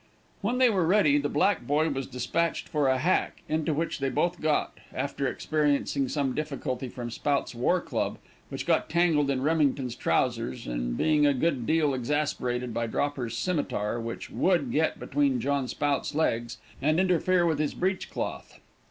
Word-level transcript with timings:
When 0.41 0.57
they 0.57 0.71
were 0.71 0.87
ready, 0.87 1.19
the 1.19 1.29
black 1.29 1.67
boy 1.67 1.87
was 1.91 2.07
dispatched 2.07 2.67
for 2.67 2.87
a 2.87 2.97
hack, 2.97 3.43
into 3.47 3.71
which 3.71 3.99
they 3.99 4.09
both 4.09 4.41
got; 4.41 4.79
after 4.91 5.27
experiencing 5.27 6.09
some 6.09 6.33
difficulty 6.33 6.89
from 6.89 7.11
Spout's 7.11 7.53
war 7.53 7.79
club, 7.81 8.17
which 8.49 8.65
got 8.65 8.89
tangled 8.89 9.29
in 9.29 9.43
Remington's 9.43 9.93
trousers, 9.93 10.65
and 10.65 10.97
being 10.97 11.27
a 11.27 11.35
good 11.35 11.67
deal 11.67 11.93
exasperated 11.93 12.73
by 12.73 12.87
Dropper's 12.87 13.37
scimitar 13.37 14.01
which 14.01 14.31
would 14.31 14.71
get 14.71 14.99
between 14.99 15.39
John 15.39 15.67
Spout's 15.67 16.15
legs 16.15 16.57
and 16.81 16.99
interfere 16.99 17.45
with 17.45 17.59
his 17.59 17.75
breech 17.75 18.09
cloth. 18.09 18.59